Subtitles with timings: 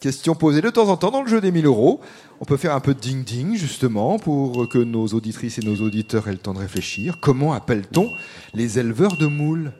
[0.00, 2.00] Question posée de temps en temps dans le jeu des 1000 euros.
[2.40, 6.28] On peut faire un peu de ding-ding, justement, pour que nos auditrices et nos auditeurs
[6.28, 7.18] aient le temps de réfléchir.
[7.18, 8.12] Comment appelle-t-on
[8.52, 9.72] les éleveurs de moules?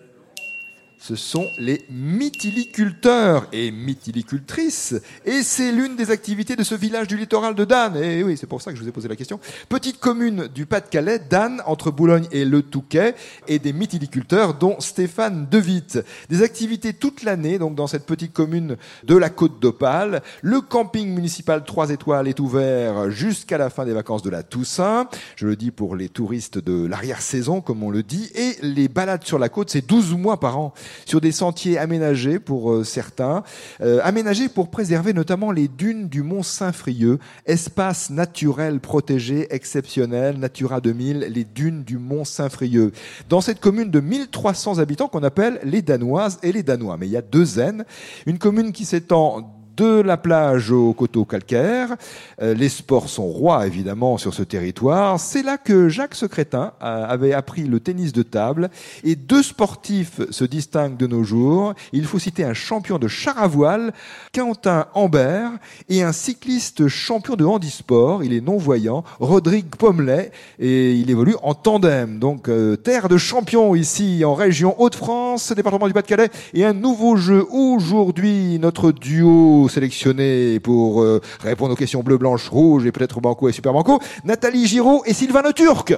[1.07, 4.97] Ce sont les mythiliculteurs et mythilicultrices.
[5.25, 7.97] Et c'est l'une des activités de ce village du littoral de Dan.
[7.97, 9.39] Et oui, c'est pour ça que je vous ai posé la question.
[9.69, 13.15] Petite commune du Pas-de-Calais, Dan, entre Boulogne et Le Touquet,
[13.47, 16.01] et des mythiliculteurs, dont Stéphane Devitte.
[16.29, 20.23] Des activités toute l'année, donc dans cette petite commune de la Côte d'Opale.
[20.43, 25.09] Le camping municipal 3 étoiles est ouvert jusqu'à la fin des vacances de la Toussaint.
[25.37, 28.29] Je le dis pour les touristes de l'arrière-saison, comme on le dit.
[28.35, 30.75] Et les balades sur la côte, c'est 12 mois par an
[31.05, 33.43] sur des sentiers aménagés pour euh, certains,
[33.81, 40.81] euh, aménagés pour préserver notamment les dunes du Mont Saint-Frieux, espace naturel protégé exceptionnel, Natura
[40.81, 42.93] 2000, les dunes du Mont Saint-Frieux.
[43.29, 47.13] Dans cette commune de 1300 habitants qu'on appelle les Danoises et les Danois, mais il
[47.13, 47.85] y a deux N,
[48.27, 51.97] une commune qui s'étend de la plage au coteau calcaire.
[52.41, 55.21] Euh, les sports sont rois, évidemment, sur ce territoire.
[55.21, 58.71] C'est là que Jacques Secrétin avait appris le tennis de table.
[59.05, 61.75] Et deux sportifs se distinguent de nos jours.
[61.93, 63.93] Il faut citer un champion de char à voile,
[64.35, 65.53] Quentin Ambert,
[65.89, 68.25] et un cycliste champion de handisport.
[68.25, 72.19] Il est non-voyant, Rodrigue Pomelet, et il évolue en tandem.
[72.19, 77.17] Donc, euh, terre de champion ici, en région Hauts-de-France, département du Pas-de-Calais, et un nouveau
[77.17, 83.21] jeu aujourd'hui, notre duo sélectionnés pour euh, répondre aux questions bleu, blanche, rouge et peut-être
[83.21, 85.97] banco et super banco, Nathalie Giraud et Sylvain Le Turc.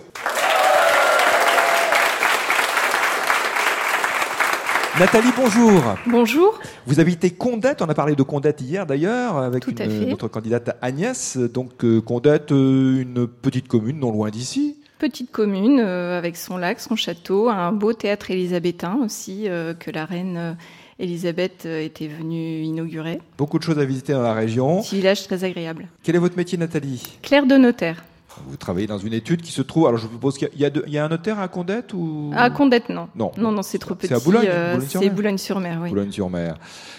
[4.98, 5.80] Nathalie, bonjour.
[6.06, 6.58] Bonjour.
[6.86, 9.64] Vous habitez Condette, on a parlé de Condette hier d'ailleurs, avec
[10.08, 11.36] notre candidate Agnès.
[11.36, 14.76] Donc euh, Condette, euh, une petite commune non loin d'ici.
[14.98, 19.44] Petite commune avec son lac, son château, un beau théâtre élisabétain aussi
[19.78, 20.56] que la reine
[20.98, 23.20] Elisabeth euh, était venue inaugurer.
[23.36, 24.82] Beaucoup de choses à visiter dans la région.
[24.82, 25.86] Petit village très agréable.
[26.02, 27.02] Quel est votre métier, Nathalie?
[27.22, 28.02] Claire de notaire.
[28.46, 29.86] Vous travaillez dans une étude qui se trouve.
[29.86, 32.30] Alors je vous propose qu'il y, y, a un notaire à Condette ou?
[32.34, 33.08] À Condette, non.
[33.14, 34.08] Non, non, non c'est trop petit.
[34.08, 34.46] C'est à Boulogne.
[34.48, 35.90] Euh, c'est Boulogne-sur-Mer, oui.
[35.90, 36.56] Boulogne-sur-Mer.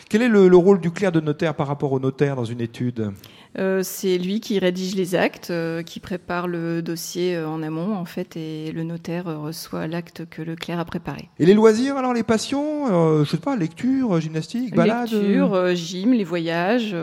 [0.10, 3.12] Quel est le, rôle du clerc de notaire par rapport au notaire dans une étude?
[3.58, 7.96] Euh, C'est lui qui rédige les actes, euh, qui prépare le dossier euh, en amont,
[7.96, 11.30] en fait, et le notaire reçoit l'acte que le clerc a préparé.
[11.40, 16.24] Et les loisirs, alors les passions Je sais pas, lecture, gymnastique, balade Lecture, gym, les
[16.24, 16.96] voyages,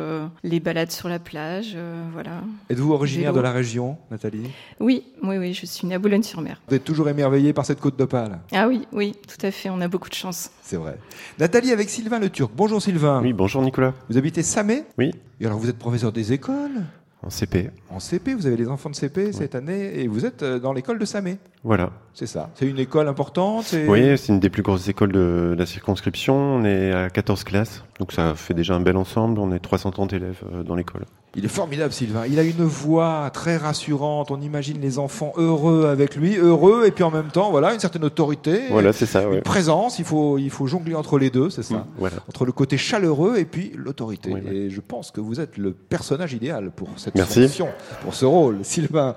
[0.44, 1.76] les balades sur la plage,
[2.12, 2.42] voilà.
[2.70, 4.50] Êtes-vous originaire de la région, Nathalie?
[4.80, 6.60] Oui, oui, oui, je suis née à Boulogne-sur-Mer.
[6.68, 8.38] Vous êtes toujours émerveillée par cette côte d'Opale?
[8.52, 10.50] Ah oui, oui, tout à fait, on a beaucoup de chance.
[10.62, 10.98] C'est vrai.
[11.38, 12.50] Nathalie avec Sylvain Le Turc.
[12.54, 13.20] Bonjour Sylvain.
[13.22, 13.94] Oui, bonjour Nicolas.
[14.10, 15.12] Vous habitez Samé Oui.
[15.40, 16.84] Et alors vous êtes professeur des écoles
[17.22, 17.70] En CP.
[17.90, 20.72] En CP, vous avez les enfants de CP cette année et vous êtes euh, dans
[20.72, 21.38] l'école de Samé.
[21.66, 21.90] Voilà.
[22.14, 22.48] C'est ça.
[22.54, 26.34] C'est une école importante Oui, c'est une des plus grosses écoles de, la circonscription.
[26.34, 29.40] On est à 14 classes, donc ça fait déjà un bel ensemble.
[29.40, 31.04] On est 330 élèves euh, dans l'école.
[31.38, 32.24] Il est formidable, Sylvain.
[32.26, 34.30] Il a une voix très rassurante.
[34.30, 37.80] On imagine les enfants heureux avec lui, heureux et puis en même temps, voilà, une
[37.80, 38.62] certaine autorité.
[38.70, 39.24] Voilà, c'est ça.
[39.24, 39.98] Une présence.
[39.98, 41.74] Il faut, il faut jongler entre les deux, c'est ça.
[41.74, 42.16] Mmh, voilà.
[42.26, 44.32] Entre le côté chaleureux et puis l'autorité.
[44.50, 47.42] et je pense que vous êtes le personnage idéal pour cette Merci.
[47.42, 47.68] fonction,
[48.02, 49.14] pour ce rôle, Sylvain.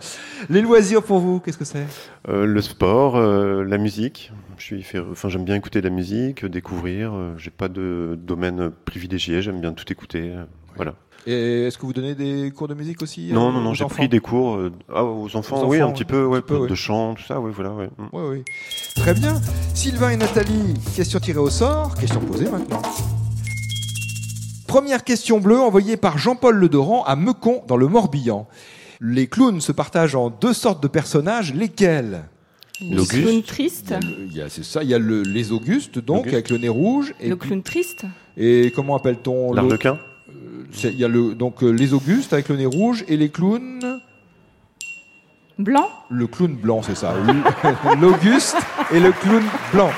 [0.50, 1.86] Les loisirs pour vous, qu'est-ce que c'est?
[2.28, 4.32] Euh, Le sport, euh, la musique.
[4.58, 7.14] Je suis, enfin, j'aime bien écouter de la musique, découvrir.
[7.14, 9.42] Euh, j'ai pas de domaine privilégié.
[9.42, 10.34] J'aime bien tout écouter.
[10.76, 10.96] voilà.
[11.28, 14.08] Et est-ce que vous donnez des cours de musique aussi Non, non, non, j'ai pris
[14.08, 14.58] des cours
[14.94, 17.74] ah, aux, enfants, oui, un petit peu, ouais, de chant, tout ça, oui, voilà.
[17.74, 17.90] Ouais.
[18.14, 18.44] Oui.
[18.96, 19.40] Très bien.
[19.74, 22.82] Sylvain et Nathalie, question tirée au sort, question posée maintenant.
[24.70, 28.48] Première question bleue envoyée par Jean-Paul Ledoran à Mecon, dans le Morbihan.
[29.02, 32.26] Les clowns se partagent en deux sortes de personnages, lesquels?
[32.82, 33.94] Le clown triste.
[34.50, 37.14] C'est ça, il y a le, les Augustes, donc, avec le nez rouge.
[37.20, 38.06] Et le clown triste.
[38.38, 40.00] Et comment appelle-t-on L'arlequin
[40.84, 44.02] il y a le, donc euh, les Augustes avec le nez rouge et les clowns.
[45.58, 47.14] Blanc Le clown blanc, c'est ça.
[48.00, 48.58] L'Auguste
[48.94, 49.44] et le clown
[49.74, 49.90] blanc.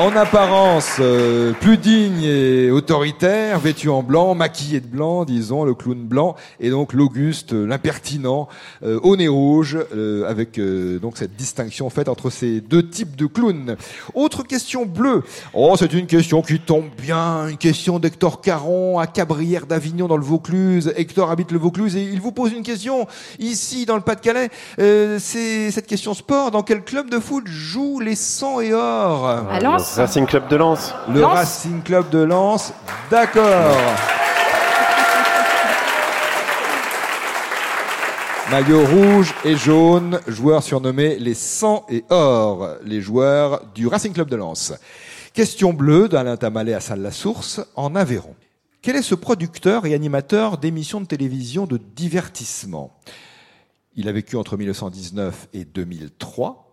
[0.00, 5.74] En apparence euh, plus digne et autoritaire, vêtu en blanc, maquillé de blanc, disons, le
[5.74, 8.46] clown blanc, et donc l'Auguste, euh, l'impertinent,
[8.84, 13.16] euh, au nez rouge, euh, avec euh, donc cette distinction faite entre ces deux types
[13.16, 13.76] de clowns.
[14.14, 15.24] Autre question bleue.
[15.52, 20.16] Oh, c'est une question qui tombe bien, une question d'Hector Caron à Cabrières d'Avignon dans
[20.16, 20.92] le Vaucluse.
[20.96, 23.08] Hector habite le Vaucluse et il vous pose une question
[23.40, 24.50] ici dans le Pas-de-Calais.
[24.78, 26.52] C'est cette question sport.
[26.52, 29.26] Dans quel club de foot jouent les 100 et or?
[29.26, 29.58] À
[29.88, 30.94] Lens Racing Club de Lens.
[31.08, 32.74] Le Lens Racing Club de Lens.
[33.10, 33.74] D'accord.
[38.50, 44.28] Maillot rouge et jaune, joueurs surnommés les 100 et or, les joueurs du Racing Club
[44.28, 44.74] de Lens.
[45.32, 48.34] Question bleue d'Alain Tamalé à Salle-la-Source, en Aveyron.
[48.82, 52.98] Quel est ce producteur et animateur d'émissions de télévision de divertissement?
[53.96, 56.67] Il a vécu entre 1919 et 2003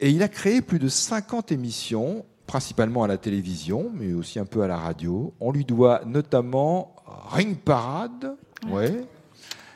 [0.00, 4.46] et il a créé plus de 50 émissions, principalement à la télévision, mais aussi un
[4.46, 5.34] peu à la radio.
[5.40, 6.96] On lui doit notamment
[7.30, 8.34] Ring Parade,
[8.68, 9.04] ouais.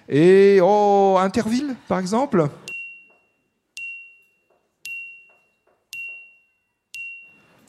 [0.08, 2.48] Et oh, Interville, par exemple.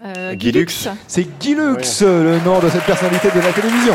[0.01, 0.35] Euh.
[1.07, 3.93] C'est Guy Lux, le nom de cette personnalité de la télévision.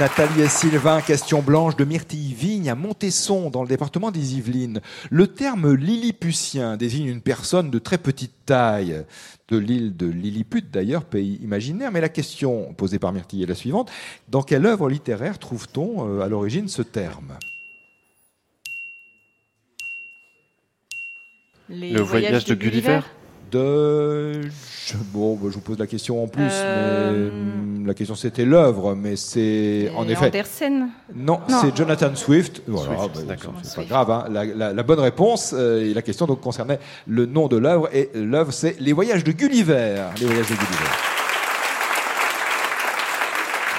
[0.00, 4.80] Nathalie et Sylvain, question blanche de Myrtille-Vigne à Montesson, dans le département des Yvelines.
[5.10, 9.04] Le terme Lilliputien désigne une personne de très petite taille,
[9.48, 11.92] de l'île de Lilliput d'ailleurs, pays imaginaire.
[11.92, 13.90] Mais la question posée par Myrtille est la suivante.
[14.28, 17.38] Dans quelle œuvre littéraire trouve-t-on euh, à l'origine ce terme?
[21.68, 23.00] Les Le voyage de Gulliver?
[23.52, 24.40] de...
[25.12, 28.94] Bon, bah, je vous pose la question en plus, Euh, mais la question c'était l'œuvre,
[28.94, 30.26] mais c'est en Et effet...
[30.26, 30.88] Andersen.
[31.14, 31.58] Non, Non.
[31.60, 32.62] c'est Jonathan Swift.
[32.66, 33.52] Voilà, Swift, bah, d'accord.
[33.62, 33.88] c'est pas Swift.
[33.88, 34.10] grave.
[34.10, 34.24] hein.
[34.30, 37.88] La, la- la bonne réponse euh, et la question donc concernait le nom de l'œuvre
[37.92, 40.02] et l'œuvre c'est Les Voyages de Gulliver.
[40.20, 40.90] Les Voyages de Gulliver.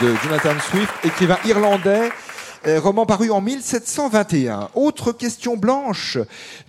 [0.01, 2.09] De Jonathan Swift, écrivain irlandais.
[2.67, 4.69] euh, Roman paru en 1721.
[4.75, 6.17] Autre question blanche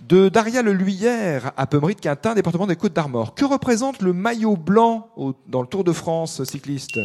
[0.07, 3.33] de Daria Leluyère à Pemery de Quintin, département des Côtes d'Armor.
[3.35, 6.99] Que représente le maillot blanc au- dans le Tour de France cycliste?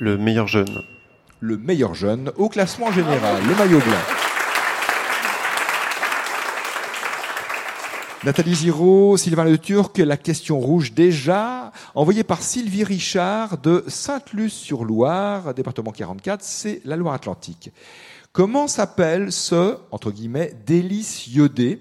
[0.00, 0.82] Le meilleur jeune.
[1.40, 3.96] le meilleur jeune au classement général, le maillot blanc.
[8.22, 15.52] Nathalie Giraud, Sylvain Le Turc, la question rouge déjà, envoyée par Sylvie Richard de Sainte-Luce-sur-Loire,
[15.54, 17.72] département 44, c'est la Loire-Atlantique.
[18.32, 21.80] Comment s'appelle ce, entre guillemets, délice iodé,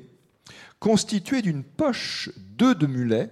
[0.80, 3.30] constitué d'une poche d'œufs de mulet,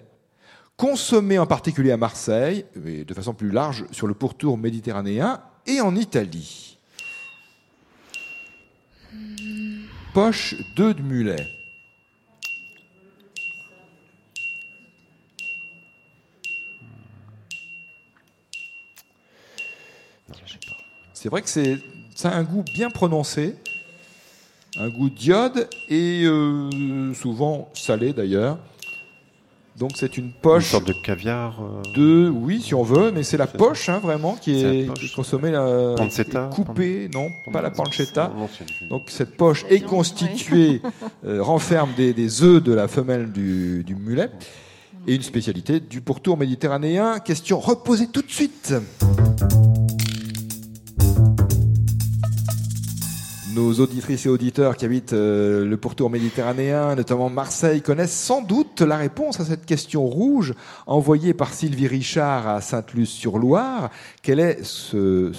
[0.77, 5.81] consommé en particulier à Marseille, et de façon plus large sur le pourtour méditerranéen et
[5.81, 6.77] en Italie.
[10.13, 11.47] Poche d'œufs de mulet.
[21.13, 21.79] C'est vrai que c'est
[22.15, 23.55] ça a un goût bien prononcé,
[24.77, 28.57] un goût d'iode et euh, souvent salé d'ailleurs.
[29.77, 31.59] Donc c'est une Une poche sorte de caviar.
[31.61, 34.99] euh, de, oui, si on veut, mais c'est la poche hein, vraiment qui est, poche.
[34.99, 38.31] qui est consommée, la, Pancetta, coupée, non, pas la pancetta.
[38.37, 38.47] Non,
[38.89, 40.81] Donc cette poche est constituée,
[41.25, 44.29] euh, renferme des, des œufs de la femelle du, du mulet
[45.07, 47.19] et une spécialité du pourtour méditerranéen.
[47.19, 48.73] Question reposée tout de suite.
[53.55, 58.81] Nos auditrices et auditeurs qui habitent euh, le pourtour méditerranéen, notamment Marseille, connaissent sans doute
[58.81, 60.53] la réponse à cette question rouge
[60.87, 63.91] envoyée par Sylvie Richard à Sainte-Luce-sur-Loire.
[64.21, 65.31] Quel est ce,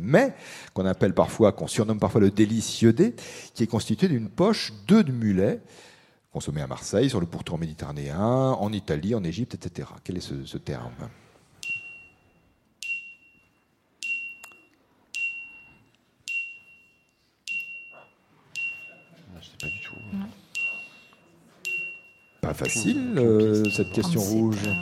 [0.00, 0.34] mets
[0.74, 3.14] qu'on appelle parfois, qu'on surnomme parfois le délice iodé,
[3.54, 5.60] qui est constitué d'une poche d'œufs de mulet
[6.32, 9.88] consommé à Marseille, sur le pourtour méditerranéen, en Italie, en Égypte, etc.
[10.02, 10.90] Quel est ce terme?
[22.50, 24.56] Pas facile, euh, cette question rouge.
[24.66, 24.72] euh.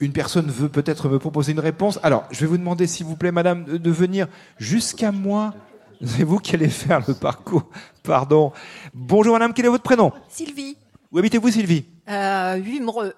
[0.00, 2.00] Une personne veut peut-être me proposer une réponse.
[2.02, 4.26] Alors, je vais vous demander, s'il vous plaît, madame, de- de venir
[4.58, 5.54] jusqu'à moi.
[6.04, 7.68] C'est vous qui allez faire le parcours.
[8.02, 8.50] Pardon.
[8.94, 10.10] Bonjour, madame, quel est votre prénom?
[10.28, 10.76] Sylvie,
[11.12, 11.84] Où habitez-vous, Sylvie?
[12.08, 13.12] Euh, Huimreux.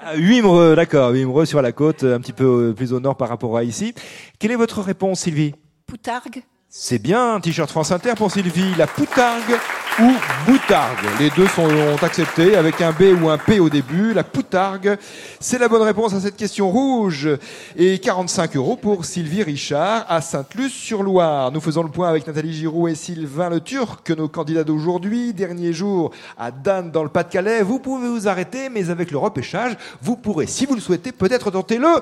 [0.00, 1.12] À Huimreux, d'accord.
[1.12, 3.94] Huimreux sur la côte, un petit peu euh, plus au nord par rapport à ici.
[4.38, 5.54] Quelle est votre réponse, Sylvie?
[5.86, 6.42] Poutargue.
[6.76, 8.74] C'est bien, un t-shirt France Inter pour Sylvie.
[8.76, 9.60] La Poutargue
[10.00, 10.10] ou
[10.44, 11.06] boutargue?
[11.20, 11.68] Les deux sont
[12.02, 14.12] acceptés avec un B ou un P au début.
[14.12, 14.98] La poutargue,
[15.38, 17.28] c'est la bonne réponse à cette question rouge.
[17.76, 21.52] Et 45 euros pour Sylvie Richard à Sainte-Luce-sur-Loire.
[21.52, 25.32] Nous faisons le point avec Nathalie Giroux et Sylvain Le Turc, nos candidats d'aujourd'hui.
[25.32, 27.62] Dernier jour à Dan dans le Pas-de-Calais.
[27.62, 31.52] Vous pouvez vous arrêter, mais avec le repêchage, vous pourrez, si vous le souhaitez, peut-être
[31.52, 32.00] tenter le...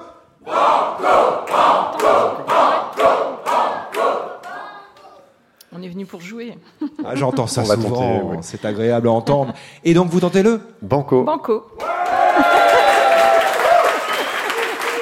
[5.75, 6.55] On est venu pour jouer.
[7.05, 8.37] Ah, J'entends ça On souvent, oui.
[8.43, 9.55] c'est agréable à entendre.
[9.85, 11.25] Et donc vous tentez le Banco.
[11.25, 11.65] Banco.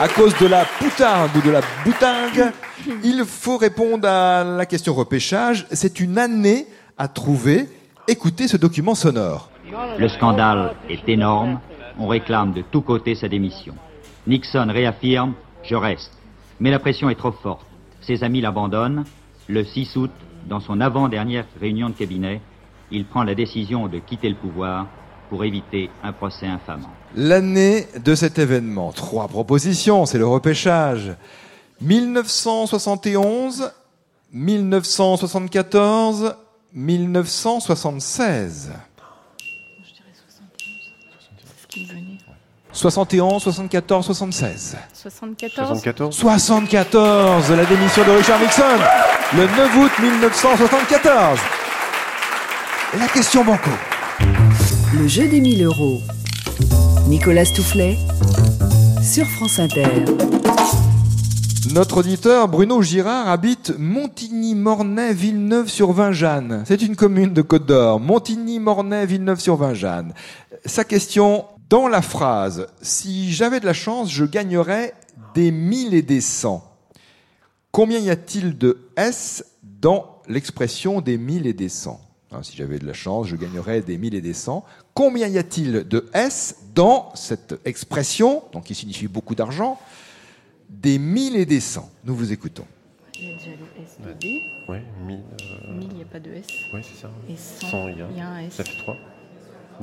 [0.01, 2.53] À cause de la poutarde ou de la boutingue,
[3.05, 5.67] il faut répondre à la question repêchage.
[5.73, 7.69] C'est une année à trouver.
[8.09, 9.51] Écoutez ce document sonore.
[9.99, 11.61] Le scandale est énorme.
[11.99, 13.75] On réclame de tous côtés sa démission.
[14.27, 15.35] Nixon réaffirme
[15.65, 16.13] Je reste.
[16.61, 17.67] Mais la pression est trop forte.
[18.01, 19.05] Ses amis l'abandonnent.
[19.49, 20.11] Le 6 août,
[20.49, 22.41] dans son avant-dernière réunion de cabinet,
[22.91, 24.87] il prend la décision de quitter le pouvoir
[25.29, 26.91] pour éviter un procès infamant.
[27.15, 28.93] L'année de cet événement.
[28.93, 31.15] Trois propositions, c'est le repêchage.
[31.81, 33.73] 1971,
[34.33, 36.35] 1974,
[36.75, 38.73] 1976.
[39.79, 40.93] Je dirais 71.
[41.29, 42.19] C'est ce qui me venait.
[42.73, 44.77] 71, 74, 76.
[44.93, 45.69] 74.
[45.69, 48.63] 74 74, la démission de Richard Nixon,
[49.35, 51.39] le 9 août 1974.
[52.99, 53.71] La question banco.
[54.95, 55.99] Le jeu des 1000 euros.
[57.09, 57.97] Nicolas Toufflet
[59.03, 60.05] sur France Inter.
[61.75, 66.65] Notre auditeur Bruno Girard habite Montigny-Mornay-Villeneuve-sur-Vingeanne.
[66.67, 68.01] C'est une commune de Côte d'Or.
[68.01, 70.13] Montigny-Mornay-Villeneuve-sur-Vingeanne.
[70.65, 74.93] Sa question, dans la phrase «Si j'avais de la chance, je gagnerais
[75.35, 76.67] des mille et des cents».
[77.73, 82.01] Combien y a-t-il de S dans l'expression des mille et des cents?
[82.33, 84.65] Hein, Si j'avais de la chance, je gagnerais des mille et des cents.
[84.95, 89.79] Combien y a-t-il de S dans cette expression, donc qui signifie beaucoup d'argent,
[90.69, 91.89] des mille et des cents?
[92.05, 92.67] Nous vous écoutons.
[93.15, 94.43] Il y a déjà le S de D.
[94.69, 95.19] Ouais, 1000.
[95.19, 96.47] euh, 1000, il n'y a pas de S.
[96.73, 97.11] Ouais, c'est ça.
[97.29, 98.11] Et 100, 100, il y a.
[98.11, 98.55] y a un S.
[98.55, 98.97] Ça fait 3.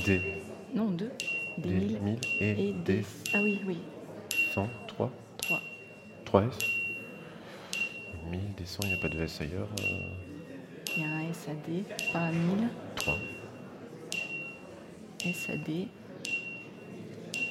[0.06, 0.22] Des,
[0.76, 1.10] Non, 2.
[1.58, 3.06] Des des 1000 1000 et, et des des.
[3.34, 3.78] Ah oui, oui.
[4.54, 5.12] 100, 3.
[5.38, 5.62] 3.
[6.26, 6.58] 3 S.
[8.30, 9.68] 1000, des 100, il n'y a pas de S ailleurs.
[9.80, 9.84] euh,
[10.96, 11.84] Il y a un S à D,
[12.14, 12.68] pas à 1000.
[12.96, 13.18] 3.
[15.26, 15.88] S à D.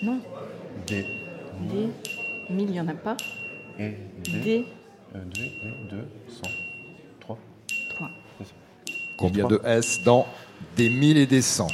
[0.03, 0.21] Non,
[0.87, 1.89] Des, D.
[2.51, 3.17] 1000, il n'y en a pas.
[3.79, 4.39] et des.
[4.41, 4.65] D,
[5.15, 5.21] Euh,
[5.91, 6.43] 2, 2, 100.
[7.21, 7.39] 3.
[7.91, 8.11] 3.
[8.39, 8.53] C'est ça.
[9.17, 9.59] Combien Trois.
[9.59, 10.27] de S dans
[10.77, 11.69] des mille et des cents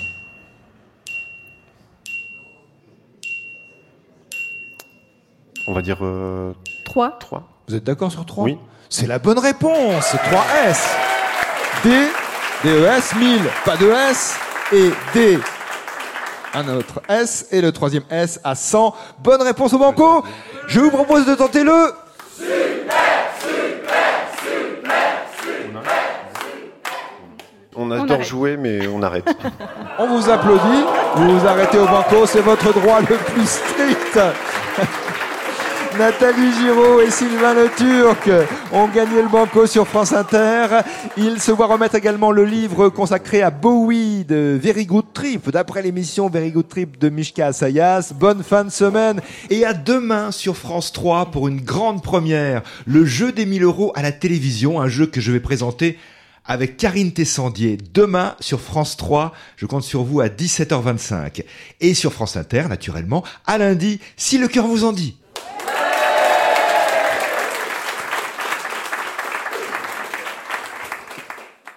[5.67, 6.53] On va dire euh,
[6.85, 7.19] 3.
[7.19, 7.43] 3.
[7.69, 8.59] Vous êtes d'accord sur 3 Oui.
[8.89, 10.89] C'est la bonne réponse 3 S
[11.85, 11.91] D,
[12.65, 14.37] DES, 1000, pas de S,
[14.73, 15.39] et D,
[16.55, 18.95] un autre S, et le troisième S à 100.
[19.21, 20.25] Bonne réponse au banco
[20.69, 21.93] Je vous propose de tenter le...
[27.75, 29.25] On On adore jouer, mais on arrête.
[29.99, 30.85] On vous applaudit,
[31.17, 34.19] vous vous arrêtez au banco, c'est votre droit le plus strict.
[35.99, 38.31] Nathalie Giraud et Sylvain Le Turc
[38.73, 40.81] ont gagné le banco sur France Inter.
[41.17, 45.83] Ils se voient remettre également le livre consacré à Bowie de Very Good Trip, d'après
[45.83, 48.13] l'émission Very Good Trip de Mishka Asayas.
[48.15, 49.21] Bonne fin de semaine
[49.51, 53.93] et à demain sur France 3 pour une grande première, le jeu des 1000 euros
[53.95, 55.99] à la télévision, un jeu que je vais présenter
[56.45, 59.33] avec Karine Tessandier demain sur France 3.
[59.57, 61.45] Je compte sur vous à 17h25
[61.81, 65.17] et sur France Inter naturellement à lundi si le cœur vous en dit.